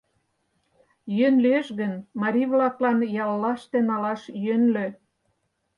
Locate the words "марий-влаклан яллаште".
2.21-3.77